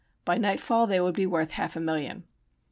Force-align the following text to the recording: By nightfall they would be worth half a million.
By 0.25 0.39
nightfall 0.39 0.87
they 0.87 0.99
would 0.99 1.13
be 1.13 1.27
worth 1.27 1.51
half 1.51 1.75
a 1.75 1.79
million. 1.79 2.23